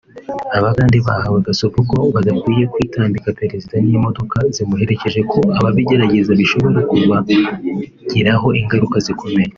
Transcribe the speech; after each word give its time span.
Abagande 0.57 0.97
bahawe 1.07 1.37
gasopo 1.47 1.79
ko 1.89 1.97
badakwiye 2.15 2.63
kwitambika 2.73 3.29
perezida 3.39 3.75
n’imodoka 3.85 4.37
zimuherekeje 4.55 5.21
ko 5.31 5.39
ababigerageza 5.59 6.31
bishobora 6.39 6.79
kubagiraho 6.89 8.47
ingaruka 8.59 8.97
zikomeye 9.05 9.49